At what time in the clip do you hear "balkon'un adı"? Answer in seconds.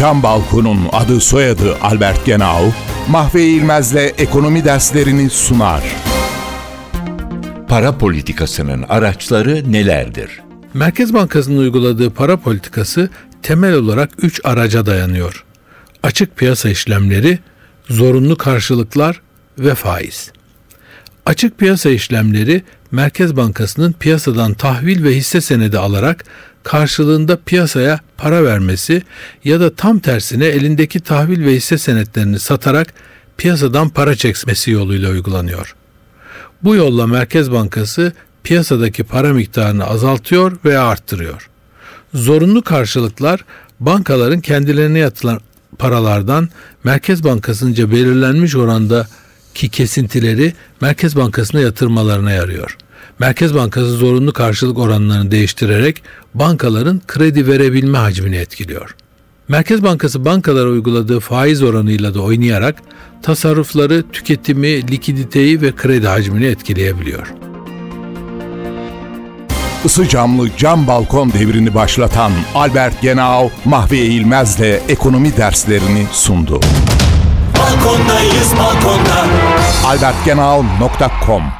0.22-1.20